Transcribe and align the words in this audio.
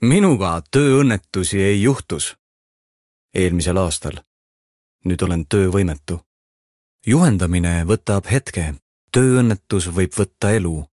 minuga 0.00 0.62
tööõnnetusi 0.70 1.62
ei 1.62 1.82
juhtus. 1.82 2.36
eelmisel 3.34 3.76
aastal. 3.76 4.12
nüüd 5.04 5.22
olen 5.22 5.46
töövõimetu. 5.48 6.20
juhendamine 7.06 7.84
võtab 7.84 8.30
hetke, 8.30 8.74
tööõnnetus 9.12 9.90
võib 9.94 10.12
võtta 10.18 10.50
elu. 10.50 10.84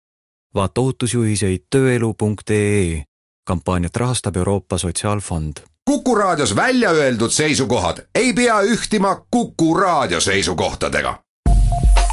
vaata 0.54 0.80
ohutusjuhiseid 0.80 1.64
tööelu.ee. 1.70 3.04
kampaaniat 3.46 3.96
rahastab 3.96 4.36
Euroopa 4.36 4.78
Sotsiaalfond. 4.78 5.60
kuku 5.84 6.14
raadios 6.14 6.56
välja 6.56 6.90
öeldud 6.90 7.30
seisukohad 7.30 8.06
ei 8.14 8.32
pea 8.32 8.60
ühtima 8.62 9.26
Kuku 9.30 9.74
raadio 9.74 10.20
seisukohtadega. 10.20 11.22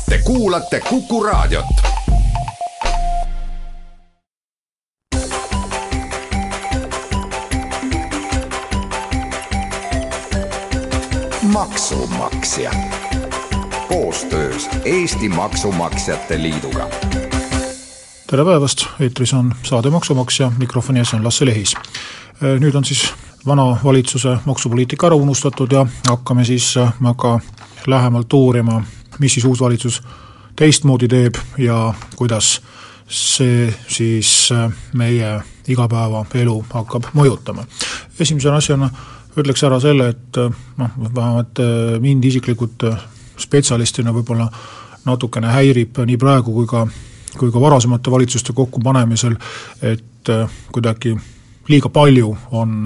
Te 0.10 0.18
kuulate 0.18 0.80
Kuku 0.80 1.23
raadiot 1.23 1.91
maksumaksja 11.44 12.72
koostöös 13.88 14.70
Eesti 14.86 15.30
Maksumaksjate 15.30 16.41
Liiduga. 16.41 16.90
tere 18.27 18.45
päevast, 18.45 18.86
eetris 19.00 19.34
on 19.34 19.55
saade 19.64 19.90
Maksumaksja, 19.90 20.52
mikrofoni 20.58 21.00
ees 21.00 21.14
on 21.14 21.23
Lasse 21.23 21.45
Lehis. 21.45 21.76
nüüd 22.59 22.76
on 22.76 22.86
siis 22.86 23.14
vana 23.45 23.77
valitsuse 23.84 24.38
maksupoliitika 24.45 25.08
ära 25.08 25.16
unustatud 25.16 25.72
ja 25.72 25.86
hakkame 26.09 26.45
siis 26.45 26.77
aga 26.77 27.40
lähemalt 27.88 28.34
uurima, 28.34 28.84
mis 29.20 29.34
siis 29.34 29.45
uus 29.45 29.62
valitsus 29.62 30.03
teistmoodi 30.55 31.08
teeb 31.08 31.36
ja 31.58 31.94
kuidas 32.16 32.62
see 33.08 33.73
siis 33.88 34.50
meie 34.94 35.42
igapäevaelu 35.67 36.66
hakkab 36.70 37.03
mõjutama. 37.14 37.66
esimese 38.20 38.50
asjana 38.50 38.89
ütleks 39.38 39.63
ära 39.63 39.80
selle, 39.80 40.12
et 40.12 40.40
äh, 40.40 40.52
noh, 40.77 40.95
vähemalt 41.08 41.61
äh, 41.64 42.00
mind 42.03 42.25
isiklikult 42.28 42.83
äh, 42.88 42.97
spetsialistina 43.39 44.14
võib-olla 44.16 44.50
natukene 45.06 45.53
häirib 45.53 46.02
nii 46.06 46.17
praegu 46.22 46.53
kui 46.53 46.67
ka, 46.69 46.86
kui 47.38 47.52
ka 47.52 47.61
varasemate 47.61 48.11
valitsuste 48.11 48.53
kokkupanemisel, 48.53 49.33
et 49.81 50.30
kuidagi 50.72 51.16
liiga 51.72 51.89
palju 51.89 52.36
on 52.52 52.83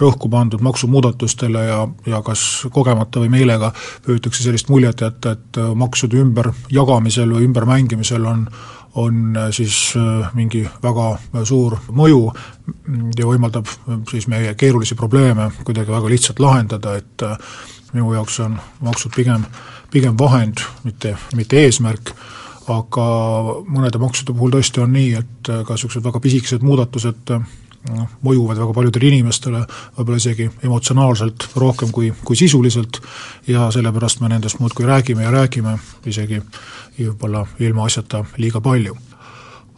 rõhku 0.00 0.30
pandud 0.32 0.62
maksumuudatustele 0.64 1.64
ja, 1.66 1.80
ja 2.06 2.22
kas 2.26 2.66
kogemata 2.72 3.22
või 3.22 3.32
meelega 3.36 3.72
püütakse 4.06 4.44
sellist 4.44 4.70
muljet 4.72 5.04
jätta, 5.04 5.36
et 5.36 5.62
maksude 5.76 6.20
ümberjagamisel 6.20 7.36
või 7.36 7.48
ümbermängimisel 7.48 8.28
on 8.28 8.46
on 8.94 9.36
äh, 9.36 9.50
siis 9.50 9.94
äh, 9.96 10.30
mingi 10.34 10.64
väga 10.82 11.44
suur 11.44 11.76
mõju 11.94 12.22
ja 13.18 13.26
võimaldab 13.26 13.68
äh, 13.68 14.00
siis 14.10 14.26
meie 14.30 14.54
keerulisi 14.58 14.96
probleeme 14.98 15.50
kuidagi 15.64 15.92
väga 15.92 16.10
lihtsalt 16.10 16.42
lahendada, 16.42 16.96
et 16.98 17.26
minu 17.92 18.12
jaoks 18.14 18.40
on 18.46 18.58
maksud 18.86 19.14
pigem, 19.14 19.46
pigem 19.90 20.18
vahend, 20.18 20.62
mitte, 20.84 21.16
mitte 21.34 21.62
eesmärk, 21.64 22.12
aga 22.70 23.06
mõnede 23.66 23.98
maksude 23.98 24.34
puhul 24.34 24.54
tõesti 24.54 24.82
on 24.82 24.92
nii, 24.94 25.14
et 25.18 25.50
ka 25.50 25.74
niisugused 25.74 26.04
väga 26.06 26.20
pisikesed 26.22 26.66
muudatused 26.66 27.34
noh, 27.88 28.08
mõjuvad 28.26 28.58
väga 28.60 28.74
paljudele 28.76 29.08
inimestele, 29.08 29.62
võib-olla 29.96 30.20
isegi 30.20 30.50
emotsionaalselt 30.66 31.48
rohkem 31.56 31.92
kui, 31.94 32.12
kui 32.24 32.36
sisuliselt 32.36 33.00
ja 33.48 33.70
sellepärast 33.72 34.20
me 34.20 34.28
nendest 34.32 34.60
muudkui 34.60 34.86
räägime 34.86 35.24
ja 35.24 35.32
räägime, 35.34 35.78
isegi 36.06 36.42
võib-olla 36.98 37.46
ilmaasjata 37.58 38.24
liiga 38.38 38.60
palju. 38.60 38.96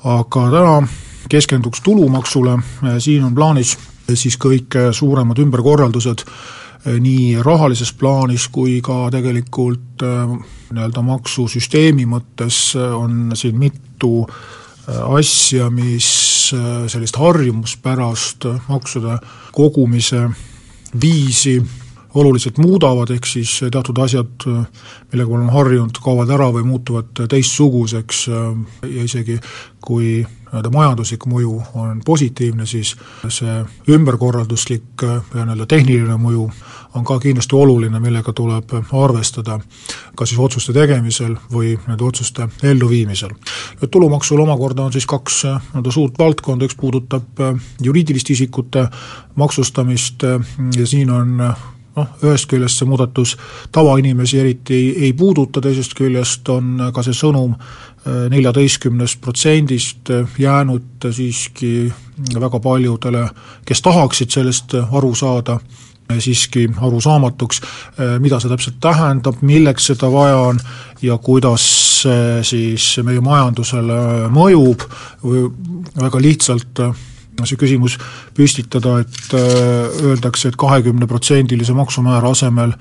aga 0.04 0.50
täna 0.50 0.88
keskenduks 1.30 1.80
tulumaksule, 1.80 2.58
siin 2.98 3.24
on 3.24 3.34
plaanis 3.34 3.76
siis 4.14 4.36
kõige 4.36 4.90
suuremad 4.92 5.38
ümberkorraldused 5.38 6.24
nii 7.00 7.42
rahalises 7.42 7.92
plaanis 7.94 8.48
kui 8.48 8.80
ka 8.82 9.06
tegelikult 9.14 10.02
nii-öelda 10.72 11.02
maksusüsteemi 11.06 12.06
mõttes 12.10 12.72
on 12.74 13.36
siin 13.38 13.58
mitu 13.58 14.26
asja, 14.88 15.70
mis 15.70 16.10
Äh, 16.52 16.88
sellist 16.88 17.16
harjumuspärast 17.16 18.44
maksude 18.68 19.18
kogumise 19.52 20.28
viisi 21.00 21.62
oluliselt 22.14 22.58
muudavad, 22.58 23.08
ehk 23.14 23.24
siis 23.26 23.54
teatud 23.72 23.96
asjad, 24.04 24.44
millega 25.12 25.30
me 25.30 25.38
oleme 25.38 25.52
harjunud, 25.54 26.00
kaovad 26.04 26.28
ära 26.34 26.50
või 26.52 26.66
muutuvad 26.68 27.22
teistsuguseks 27.32 28.26
ja 28.28 29.04
isegi 29.06 29.38
kui 29.80 30.18
nii-öelda 30.20 30.72
majanduslik 30.74 31.24
mõju 31.24 31.54
on 31.80 32.02
positiivne, 32.04 32.66
siis 32.68 32.92
see 33.32 33.54
ümberkorralduslik 33.96 35.06
ja 35.06 35.46
nii-öelda 35.46 35.66
tehniline 35.72 36.18
mõju 36.20 36.50
on 36.94 37.04
ka 37.04 37.18
kindlasti 37.20 37.56
oluline, 37.56 38.00
millega 38.00 38.32
tuleb 38.32 38.74
arvestada 38.92 39.58
kas 40.16 40.28
siis 40.28 40.40
otsuste 40.40 40.72
tegemisel 40.76 41.36
või 41.52 41.74
nende 41.86 42.04
otsuste 42.04 42.48
elluviimisel. 42.62 43.30
tulumaksul 43.90 44.40
omakorda 44.40 44.82
on 44.82 44.92
siis 44.92 45.06
kaks 45.06 45.42
nii-öelda 45.44 45.92
suurt 45.92 46.18
valdkonda, 46.18 46.64
üks 46.64 46.76
puudutab 46.76 47.44
juriidiliste 47.82 48.32
isikute 48.32 48.88
maksustamist 49.34 50.22
ja 50.76 50.86
siin 50.86 51.10
on 51.10 51.36
noh, 51.96 52.08
ühest 52.24 52.48
küljest 52.50 52.80
see 52.80 52.88
muudatus 52.88 53.36
tavainimesi 53.72 54.40
eriti 54.40 54.74
ei, 54.74 54.90
ei 55.06 55.12
puuduta, 55.12 55.60
teisest 55.60 55.94
küljest 55.98 56.48
on 56.52 56.88
ka 56.94 57.04
see 57.04 57.16
sõnum 57.16 57.54
äh, 57.54 58.26
neljateistkümnest 58.32 59.20
protsendist 59.20 60.12
jäänud 60.38 61.08
siiski 61.10 61.92
väga 62.34 62.60
paljudele, 62.60 63.28
kes 63.66 63.82
tahaksid 63.82 64.30
sellest 64.30 64.76
aru 64.82 65.14
saada, 65.14 65.58
siiski 66.20 66.66
arusaamatuks, 66.76 67.62
äh, 67.62 68.16
mida 68.22 68.40
see 68.40 68.52
täpselt 68.52 68.80
tähendab, 68.82 69.40
milleks 69.42 69.90
seda 69.92 70.10
vaja 70.12 70.36
on 70.50 70.60
ja 71.02 71.18
kuidas 71.18 71.64
see 72.02 72.42
siis 72.46 72.88
meie 73.06 73.22
majandusele 73.24 74.28
mõjub 74.32 74.84
või 75.24 75.46
väga 75.98 76.22
lihtsalt 76.22 76.84
see 77.42 77.58
küsimus 77.58 77.96
püstitada, 78.36 78.98
et 79.02 79.32
öeldakse, 79.34 80.50
et 80.52 80.58
kahekümneprotsendilise 80.60 81.74
maksumäära 81.74 82.30
asemel 82.30 82.74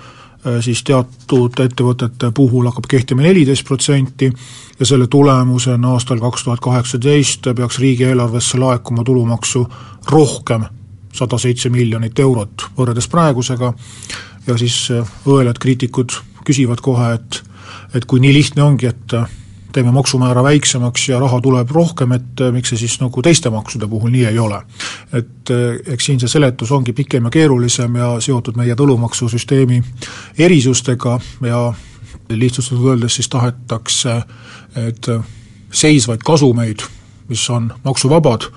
siis 0.61 0.81
teatud 0.83 1.59
ettevõtete 1.61 2.31
puhul 2.33 2.65
hakkab 2.69 2.87
kehtima 2.89 3.21
neliteist 3.25 3.65
protsenti 3.67 4.31
ja 4.79 4.85
selle 4.85 5.07
tulemusena 5.07 5.93
aastal 5.93 6.21
kaks 6.21 6.43
tuhat 6.43 6.63
kaheksateist 6.65 7.51
peaks 7.55 7.79
riigieelarvesse 7.79 8.57
laekuma 8.57 9.03
tulumaksu 9.05 9.67
rohkem, 10.09 10.65
sada 11.13 11.37
seitse 11.37 11.69
miljonit 11.69 12.19
eurot 12.19 12.69
võrreldes 12.77 13.07
praegusega, 13.11 13.73
ja 14.47 14.57
siis 14.57 14.83
äh, 14.91 15.15
õelad 15.27 15.59
kriitikud 15.61 16.17
küsivad 16.45 16.81
kohe, 16.81 17.13
et 17.19 17.43
et 17.95 18.05
kui 18.07 18.19
nii 18.23 18.33
lihtne 18.33 18.63
ongi, 18.63 18.87
et 18.87 19.13
teeme 19.71 19.91
maksumäära 19.91 20.43
väiksemaks 20.43 21.09
ja 21.09 21.19
raha 21.19 21.41
tuleb 21.41 21.71
rohkem, 21.71 22.11
et 22.11 22.41
äh, 22.41 22.51
miks 22.53 22.71
see 22.71 22.81
siis 22.83 22.97
nagu 23.01 23.21
teiste 23.23 23.49
maksude 23.49 23.87
puhul 23.87 24.11
nii 24.11 24.25
ei 24.25 24.39
ole. 24.39 24.61
et 25.13 25.51
äh, 25.51 25.93
eks 25.93 26.05
siin 26.05 26.19
see 26.19 26.31
seletus 26.31 26.71
ongi 26.71 26.93
pikem 26.93 27.25
ja 27.25 27.31
keerulisem 27.31 27.95
ja 27.95 28.15
seotud 28.19 28.57
meie 28.57 28.75
tulumaksusüsteemi 28.75 29.81
erisustega 30.37 31.19
ja 31.47 31.61
lihtsustatult 32.29 32.87
öeldes 32.87 33.15
siis 33.15 33.29
tahetakse, 33.29 34.21
et 34.75 35.09
äh, 35.09 35.23
seisvaid 35.71 36.23
kasumeid, 36.25 36.83
mis 37.27 37.49
on 37.49 37.71
maksuvabad, 37.83 38.49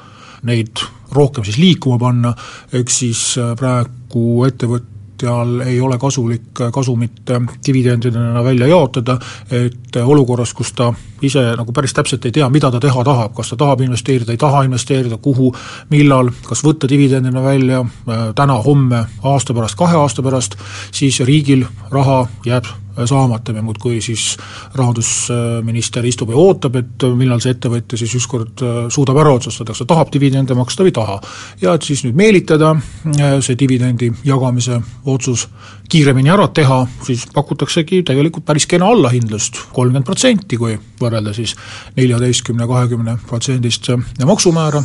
neid 0.43 0.83
rohkem 1.15 1.45
siis 1.45 1.59
liikuma 1.59 1.99
panna, 1.99 2.35
eks 2.73 2.99
siis 3.05 3.23
praegu 3.59 4.45
ettevõt-, 4.49 4.95
ettevõtjal 5.15 5.61
ei 5.67 5.81
ole 5.81 5.99
kasulik 5.99 6.61
kasumit 6.73 7.31
dividendidena 7.67 8.45
välja 8.45 8.67
jaotada, 8.67 9.19
et 9.51 9.97
olukorras, 9.97 10.53
kus 10.55 10.73
ta 10.73 10.93
ise 11.23 11.41
nagu 11.57 11.73
päris 11.73 11.95
täpselt 11.95 12.25
ei 12.25 12.33
tea, 12.33 12.49
mida 12.51 12.71
ta 12.71 12.81
teha 12.81 13.05
tahab, 13.05 13.35
kas 13.35 13.51
ta 13.51 13.57
tahab 13.57 13.81
investeerida, 13.81 14.33
ei 14.33 14.39
taha 14.39 14.65
investeerida, 14.65 15.17
kuhu, 15.17 15.55
millal, 15.91 16.31
kas 16.45 16.65
võtta 16.65 16.89
dividendina 16.89 17.43
välja 17.43 17.81
äh, 17.81 18.33
täna, 18.35 18.61
homme, 18.62 19.05
aasta 19.23 19.55
pärast, 19.55 19.79
kahe 19.79 19.97
aasta 19.97 20.23
pärast, 20.23 20.59
siis 20.93 21.21
riigil 21.21 21.65
raha 21.91 22.27
jääb 22.47 22.67
saamata, 23.06 23.52
me 23.52 23.62
muudkui 23.64 24.00
siis 24.05 24.35
rahandusminister 24.75 26.05
istub 26.06 26.31
ja 26.31 26.38
ootab, 26.38 26.76
et 26.79 27.06
millal 27.17 27.43
see 27.43 27.55
ettevõtja 27.55 27.99
siis 27.99 28.14
ükskord 28.20 28.62
äh, 28.64 28.76
suudab 28.94 29.19
ära 29.23 29.35
otsustada, 29.38 29.73
kas 29.73 29.82
ta 29.82 29.88
tahab 29.94 30.12
dividende 30.14 30.56
maksta 30.58 30.85
või 30.85 30.93
ei 30.93 30.99
taha. 30.99 31.19
ja 31.62 31.75
et 31.75 31.87
siis 31.87 32.05
nüüd 32.06 32.19
meelitada 32.19 32.75
äh, 32.76 33.38
see 33.44 33.58
dividendi 33.58 34.11
jagamise 34.25 34.81
otsus 35.11 35.49
kiiremini 35.91 36.32
ära 36.32 36.49
teha, 36.55 36.85
siis 37.06 37.26
pakutaksegi 37.35 38.02
tegelikult 38.06 38.46
päris 38.46 38.67
kena 38.70 38.88
allahindlust, 38.93 39.58
kolmkümmend 39.75 40.06
protsenti, 40.06 40.58
kui 40.61 40.79
võrrelda 41.00 41.35
siis 41.37 41.56
neljateistkümne, 41.97 42.69
kahekümne 42.70 43.19
protsendist 43.29 43.90
maksumäära, 44.25 44.82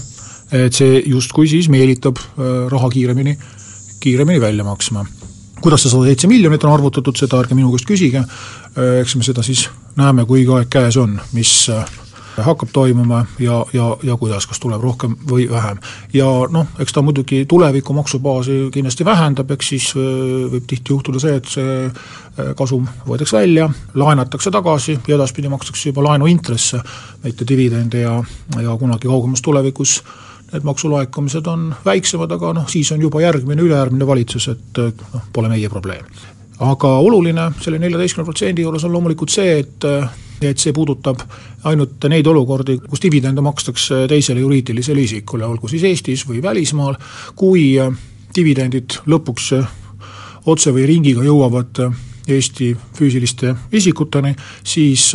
et 0.51 0.73
see 0.73 1.03
justkui 1.05 1.47
siis 1.51 1.69
meelitab 1.69 2.17
äh, 2.17 2.67
raha 2.71 2.89
kiiremini, 2.93 3.37
kiiremini 3.99 4.41
välja 4.41 4.65
maksma 4.65 5.05
kuidas 5.61 5.83
see 5.83 5.91
sada 5.93 6.09
seitse 6.09 6.27
miljonit 6.31 6.63
on 6.63 6.73
arvutatud, 6.73 7.17
seda 7.19 7.39
ärge 7.41 7.57
minu 7.57 7.71
käest 7.73 7.87
küsige, 7.89 8.23
eks 9.01 9.15
me 9.15 9.25
seda 9.27 9.43
siis 9.45 9.67
näeme, 9.99 10.25
kui 10.25 10.45
aeg 10.47 10.69
käes 10.71 10.97
on, 10.97 11.19
mis 11.33 11.69
hakkab 12.43 12.69
toimuma 12.73 13.25
ja, 13.39 13.65
ja, 13.73 13.97
ja 14.03 14.17
kuidas, 14.17 14.47
kas 14.47 14.59
tuleb 14.59 14.81
rohkem 14.83 15.15
või 15.29 15.49
vähem. 15.49 15.79
ja 16.13 16.27
noh, 16.51 16.67
eks 16.79 16.93
ta 16.93 17.01
muidugi 17.03 17.43
tuleviku 17.49 17.93
maksubaasi 17.93 18.69
kindlasti 18.73 19.05
vähendab, 19.05 19.51
eks 19.51 19.71
siis 19.73 19.89
võib 19.95 20.67
tihti 20.67 20.93
juhtuda 20.93 21.19
see, 21.19 21.35
et 21.39 21.49
see 21.49 22.53
kasum 22.57 22.87
võetakse 23.07 23.37
välja, 23.37 23.69
laenatakse 23.93 24.51
tagasi 24.51 24.99
ja 25.07 25.17
edaspidi 25.17 25.51
makstakse 25.51 25.89
juba 25.89 26.05
laenuintresse, 26.07 26.81
mitte 27.23 27.47
dividende 27.47 28.05
ja, 28.05 28.15
ja 28.61 28.77
kunagi 28.79 29.07
kaugemas 29.07 29.43
tulevikus 29.43 29.99
need 30.53 30.65
maksulaekumised 30.65 31.47
on 31.47 31.69
väiksemad, 31.85 32.31
aga 32.31 32.53
noh, 32.57 32.67
siis 32.69 32.91
on 32.91 33.01
juba 33.01 33.21
järgmine, 33.21 33.61
ülejärgmine 33.61 34.07
valitsus, 34.07 34.49
et 34.53 34.81
noh, 34.81 35.27
pole 35.33 35.49
meie 35.51 35.69
probleem. 35.69 36.05
aga 36.59 36.89
oluline 36.99 37.51
selle 37.63 37.79
neljateistkümne 37.79 38.25
protsendi 38.27 38.65
juures 38.65 38.83
on 38.83 38.91
loomulikult 38.91 39.31
see, 39.31 39.59
et 39.59 39.85
et 40.41 40.59
see 40.59 40.73
puudutab 40.73 41.19
ainult 41.67 42.05
neid 42.11 42.27
olukordi, 42.27 42.77
kus 42.87 43.01
dividende 43.03 43.41
makstakse 43.43 44.05
teisele 44.07 44.39
juriidilisele 44.39 45.01
isikule, 45.03 45.45
olgu 45.45 45.67
siis 45.67 45.83
Eestis 45.83 46.23
või 46.27 46.39
välismaal, 46.43 46.95
kui 47.35 47.73
dividendid 48.35 49.01
lõpuks 49.09 49.49
otse 50.47 50.71
või 50.71 50.85
ringiga 50.87 51.25
jõuavad 51.25 51.83
Eesti 52.29 52.71
füüsiliste 52.95 53.55
isikuteni, 53.75 54.35
siis 54.63 55.11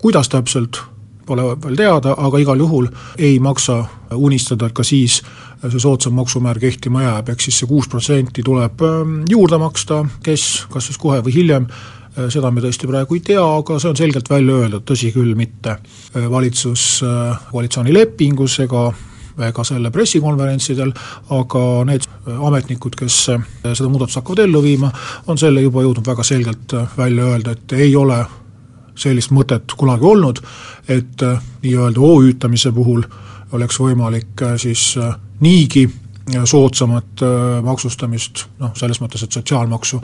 kuidas 0.00 0.28
täpselt, 0.28 0.82
pole 1.30 1.46
veel 1.62 1.78
teada, 1.78 2.16
aga 2.18 2.42
igal 2.42 2.58
juhul 2.60 2.90
ei 3.18 3.38
maksa 3.42 3.84
unistada, 4.18 4.66
et 4.66 4.76
ka 4.76 4.86
siis 4.86 5.20
see 5.60 5.80
soodsam 5.80 6.16
maksumäär 6.18 6.58
kehtima 6.58 7.04
jääb, 7.04 7.30
ehk 7.30 7.46
siis 7.46 7.62
see 7.62 7.70
kuus 7.70 7.88
protsenti 7.88 8.42
tuleb 8.42 8.82
juurde 9.30 9.58
maksta, 9.60 10.02
kes 10.24 10.66
kas 10.72 10.90
siis 10.90 10.98
kohe 10.98 11.22
või 11.24 11.36
hiljem 11.36 11.70
Äh, 12.18 12.26
seda 12.32 12.50
me 12.50 12.62
tõesti 12.62 12.88
praegu 12.90 13.14
ei 13.14 13.22
tea, 13.22 13.42
aga 13.42 13.76
see 13.78 13.92
on 13.92 13.98
selgelt 13.98 14.30
välja 14.30 14.56
öeldud, 14.64 14.82
tõsi 14.88 15.12
küll, 15.14 15.36
mitte 15.38 15.76
äh, 15.76 16.26
valitsuskoalitsiooni 16.32 17.92
äh, 17.92 17.98
lepingus 18.00 18.58
ega 18.66 18.90
ega 19.40 19.62
selle 19.64 19.88
pressikonverentsidel, 19.94 20.90
aga 21.32 21.60
need 21.88 22.04
ametnikud, 22.26 22.96
kes 22.98 23.14
seda 23.30 23.86
muudatust 23.88 24.18
hakkavad 24.18 24.42
ellu 24.42 24.60
viima, 24.60 24.90
on 25.32 25.38
selle 25.40 25.62
juba 25.64 25.80
jõudnud 25.86 26.10
väga 26.10 26.26
selgelt 26.26 26.74
välja 26.98 27.28
öelda, 27.30 27.54
et 27.54 27.72
ei 27.78 27.94
ole 27.96 28.18
sellist 29.00 29.32
mõtet 29.34 29.74
kunagi 29.76 30.06
olnud, 30.06 30.42
et 30.88 31.24
nii-öelda 31.62 32.00
OÜ-tamise 32.00 32.72
puhul 32.76 33.02
oleks 33.56 33.80
võimalik 33.80 34.44
siis 34.60 34.92
niigi 35.40 35.88
soodsamat 36.44 37.24
maksustamist, 37.64 38.44
noh 38.60 38.76
selles 38.78 39.00
mõttes, 39.02 39.24
et 39.24 39.32
sotsiaalmaksu 39.34 39.98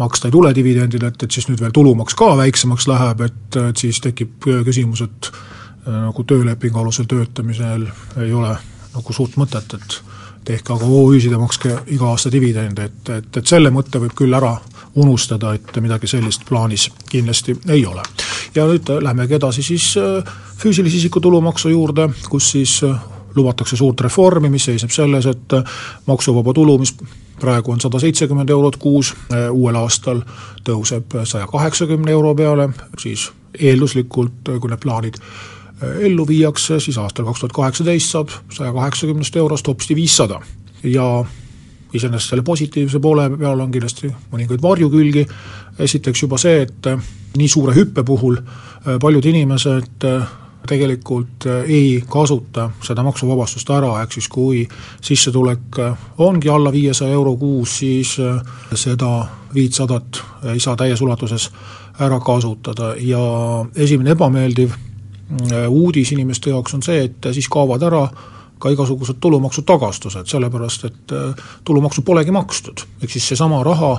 maksta 0.00 0.28
ei 0.28 0.32
tule 0.32 0.54
dividendidelt, 0.54 1.22
et 1.22 1.30
siis 1.30 1.48
nüüd 1.48 1.60
veel 1.60 1.72
tulumaks 1.74 2.16
ka 2.18 2.32
väiksemaks 2.40 2.88
läheb, 2.90 3.24
et, 3.26 3.56
et 3.68 3.80
siis 3.80 4.00
tekib 4.00 4.48
küsimus, 4.66 5.04
et 5.06 5.30
äh, 5.32 5.94
nagu 6.06 6.24
töölepingu 6.24 6.80
alusel 6.80 7.08
töötamisel 7.10 7.86
ei 8.24 8.32
ole 8.32 8.54
nagu 8.94 9.12
suurt 9.16 9.36
mõtet, 9.40 9.76
et 9.76 10.00
tehke 10.44 10.74
aga 10.74 10.88
OÜ-sid 10.88 11.32
ja 11.32 11.38
makske 11.38 11.76
iga 11.94 12.10
aasta 12.10 12.32
dividende, 12.32 12.88
et, 12.90 13.14
et, 13.18 13.36
et 13.36 13.46
selle 13.46 13.70
mõtte 13.74 14.00
võib 14.02 14.16
küll 14.16 14.34
ära 14.34 14.56
unustada, 15.00 15.54
et 15.54 15.76
midagi 15.84 16.08
sellist 16.10 16.46
plaanis 16.48 16.88
kindlasti 17.10 17.58
ei 17.68 17.84
ole. 17.86 18.02
Ja 18.54 18.66
nüüd 18.66 18.90
lähemegi 19.02 19.38
edasi 19.38 19.62
siis 19.62 19.92
äh, 20.00 20.24
füüsilise 20.58 20.96
isiku 20.96 21.20
tulumaksu 21.20 21.72
juurde, 21.72 22.08
kus 22.28 22.50
siis 22.56 22.80
äh, 22.84 22.96
lubatakse 23.34 23.76
suurt 23.76 24.00
reformi, 24.00 24.50
mis 24.50 24.64
seisneb 24.64 24.90
selles, 24.90 25.26
et 25.30 25.54
maksuvaba 26.06 26.54
tulu, 26.54 26.78
mis 26.82 26.94
praegu 27.40 27.72
on 27.72 27.80
sada 27.80 28.00
seitsekümmend 28.02 28.50
eurot 28.50 28.76
kuus, 28.76 29.14
uuel 29.30 29.76
aastal 29.80 30.20
tõuseb 30.66 31.14
saja 31.24 31.46
kaheksakümne 31.48 32.10
euro 32.12 32.34
peale, 32.34 32.68
siis 32.98 33.30
eelduslikult, 33.54 34.50
kui 34.60 34.70
need 34.70 34.82
plaanid 34.82 35.20
ellu 35.80 36.26
viiakse, 36.28 36.80
siis 36.80 36.98
aastal 37.00 37.24
kaks 37.30 37.40
tuhat 37.40 37.54
kaheksateist 37.56 38.12
saab 38.12 38.34
saja 38.52 38.72
kaheksakümnest 38.76 39.36
eurost 39.40 39.68
hopsti 39.68 39.96
viissada. 39.96 40.40
ja 40.84 41.24
iseenesest 41.94 42.34
selle 42.34 42.44
positiivse 42.46 43.00
poole 43.00 43.28
peal 43.36 43.60
on 43.60 43.72
kindlasti 43.72 44.10
mõningaid 44.32 44.62
varjukülgi, 44.62 45.26
esiteks 45.78 46.22
juba 46.22 46.38
see, 46.38 46.66
et 46.66 46.90
nii 47.36 47.48
suure 47.48 47.74
hüppe 47.76 48.04
puhul 48.06 48.38
paljud 49.00 49.26
inimesed 49.26 50.06
tegelikult 50.66 51.46
äh, 51.46 51.64
ei 51.68 52.04
kasuta 52.08 52.70
seda 52.84 53.02
maksuvabastust 53.06 53.70
ära, 53.74 53.94
ehk 54.02 54.16
siis 54.16 54.28
kui 54.28 54.62
sissetulek 55.02 55.80
äh, 55.80 56.08
ongi 56.18 56.50
alla 56.52 56.72
viiesaja 56.72 57.12
euro 57.16 57.36
kuus, 57.40 57.78
siis 57.80 58.16
äh, 58.20 58.40
seda 58.74 59.26
viitsadat 59.54 60.22
ei 60.52 60.60
saa 60.60 60.76
täies 60.76 61.00
ulatuses 61.00 61.50
ära 62.00 62.20
kasutada. 62.20 62.94
Ja 62.98 63.20
esimene 63.76 64.14
ebameeldiv 64.14 64.76
uudis 65.68 66.10
inimeste 66.12 66.50
jaoks 66.50 66.74
on 66.74 66.82
see, 66.82 67.04
et 67.06 67.26
siis 67.34 67.48
kaovad 67.50 67.82
ära 67.86 68.04
ka 68.60 68.72
igasugused 68.74 69.18
tulumaksutagastused, 69.20 70.28
sellepärast 70.30 70.84
et 70.88 71.14
äh, 71.16 71.44
tulumaksu 71.64 72.02
polegi 72.06 72.30
makstud. 72.34 72.84
ehk 73.02 73.10
siis 73.10 73.28
seesama 73.32 73.62
raha, 73.64 73.94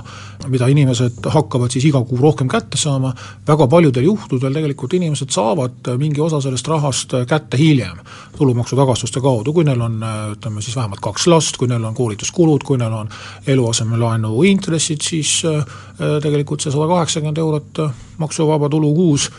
mida 0.48 0.68
inimesed 0.70 1.26
hakkavad 1.34 1.70
siis 1.70 1.84
iga 1.90 2.02
kuu 2.06 2.18
rohkem 2.20 2.48
kätte 2.48 2.78
saama, 2.78 3.14
väga 3.48 3.66
paljudel 3.66 4.06
juhtudel 4.06 4.54
tegelikult 4.54 4.94
inimesed 4.94 5.30
saavad 5.30 5.92
mingi 5.98 6.20
osa 6.20 6.40
sellest 6.40 6.68
rahast 6.68 7.14
kätte 7.28 7.58
hiljem 7.58 7.98
tulumaksutagastuste 8.38 9.20
kaudu, 9.20 9.52
kui 9.52 9.64
neil 9.64 9.80
on 9.80 9.98
ütleme 10.32 10.62
siis 10.62 10.76
vähemalt 10.76 11.02
kaks 11.02 11.26
last, 11.26 11.56
kui 11.60 11.68
neil 11.68 11.84
on 11.84 11.94
koolituskulud, 11.94 12.64
kui 12.64 12.78
neil 12.78 12.92
on 12.92 13.10
eluasemelaenu 13.46 14.42
intressid, 14.42 15.02
siis 15.02 15.42
äh, 15.46 15.66
tegelikult 16.22 16.62
see 16.62 16.72
sada 16.72 16.88
kaheksakümmend 16.90 17.38
eurot 17.38 17.82
maksuvaba 18.18 18.68
tulu 18.68 18.94
kuus 18.94 19.30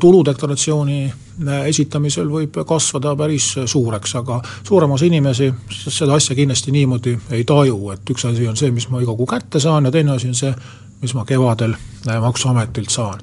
tuludeklaratsiooni 0.00 1.12
esitamisel 1.66 2.28
võib 2.28 2.58
kasvada 2.68 3.14
päris 3.16 3.52
suureks, 3.66 4.14
aga 4.20 4.40
suurem 4.62 4.90
osa 4.96 5.08
inimesi 5.08 5.50
seda 5.70 6.14
asja 6.14 6.36
kindlasti 6.36 6.72
niimoodi 6.72 7.16
ei 7.30 7.44
taju, 7.48 7.90
et 7.94 8.10
üks 8.14 8.26
asi 8.28 8.48
on 8.48 8.56
see, 8.56 8.70
mis 8.70 8.88
ma 8.92 9.02
iga 9.02 9.16
kuu 9.16 9.26
kätte 9.26 9.60
saan 9.60 9.88
ja 9.88 9.94
teine 9.94 10.16
asi 10.16 10.28
on 10.28 10.38
see, 10.38 10.52
mis 11.02 11.14
ma 11.14 11.24
kevadel 11.28 11.74
Maksuametilt 12.20 12.90
saan. 12.90 13.20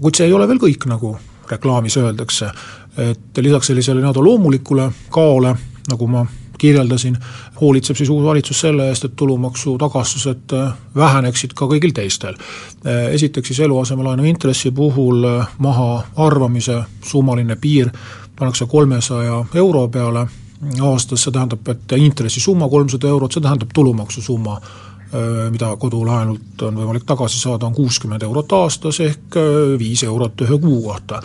kuid 0.00 0.14
see 0.16 0.26
ei 0.26 0.32
ole 0.32 0.48
veel 0.48 0.60
kõik, 0.60 0.86
nagu 0.88 1.16
reklaamis 1.50 1.96
öeldakse, 1.96 2.50
et 2.98 3.38
lisaks 3.38 3.70
sellisele 3.70 4.00
nii-öelda 4.00 4.24
loomulikule 4.24 4.90
kaole, 5.10 5.54
nagu 5.88 6.06
ma 6.10 6.24
kirjeldasin, 6.58 7.18
hoolitseb 7.60 7.96
siis 7.96 8.10
uus 8.10 8.24
valitsus 8.24 8.60
selle 8.60 8.88
eest, 8.88 9.04
et 9.04 9.16
tulumaksu 9.16 9.76
tagastused 9.78 10.54
äh, 10.56 10.72
väheneksid 10.96 11.54
ka 11.56 11.68
kõigil 11.70 11.94
teistel. 11.96 12.38
Äh, 12.86 13.12
esiteks 13.18 13.52
siis 13.52 13.60
eluasemelaenu 13.66 14.24
intressi 14.24 14.70
puhul 14.70 15.24
äh, 15.24 15.54
mahaarvamise 15.58 16.82
summaline 17.04 17.56
piir 17.60 17.92
pannakse 18.38 18.66
kolmesaja 18.66 19.44
euro 19.54 19.88
peale 19.88 20.26
aastas, 20.80 21.22
see 21.22 21.32
tähendab, 21.32 21.68
et 21.68 21.92
intressisumma 21.96 22.68
kolmsada 22.68 23.08
eurot, 23.08 23.32
see 23.32 23.44
tähendab 23.44 23.72
tulumaksusumma 23.74 24.60
mida 25.50 25.72
kodulaenult 25.80 26.62
on 26.66 26.78
võimalik 26.80 27.04
tagasi 27.08 27.38
saada, 27.40 27.66
on 27.66 27.74
kuuskümmend 27.76 28.22
eurot 28.26 28.52
aastas 28.58 29.00
ehk 29.00 29.38
viis 29.78 30.02
eurot 30.06 30.46
ühe 30.46 30.58
kuu 30.62 30.80
kohta 30.84 31.22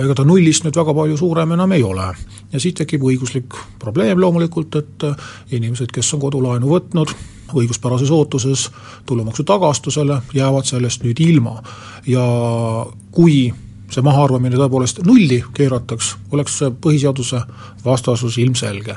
ega 0.00 0.14
ta 0.16 0.24
nullist 0.26 0.64
nüüd 0.66 0.76
väga 0.78 0.94
palju 0.96 1.16
suurem 1.18 1.54
enam 1.54 1.72
ei 1.72 1.82
ole. 1.86 2.08
ja 2.52 2.60
siit 2.60 2.76
tekib 2.80 3.02
õiguslik 3.06 3.54
probleem 3.78 4.20
loomulikult, 4.20 4.76
et 4.76 5.06
äh, 5.06 5.16
inimesed, 5.54 5.92
kes 5.94 6.14
on 6.14 6.22
kodulaenu 6.22 6.70
võtnud, 6.70 7.14
õiguspärases 7.54 8.10
ootuses 8.10 8.68
tulumaksu 9.06 9.44
tagastusele, 9.46 10.20
jäävad 10.34 10.66
sellest 10.66 11.04
nüüd 11.06 11.20
ilma. 11.20 11.60
ja 12.06 12.24
kui 13.10 13.52
see 13.90 14.02
mahaarvamine 14.02 14.58
tõepoolest 14.58 15.04
nulli 15.06 15.42
keerataks, 15.54 16.16
oleks 16.32 16.58
see 16.58 16.70
põhiseaduse 16.70 17.44
vastasus 17.84 18.38
ilmselge. 18.38 18.96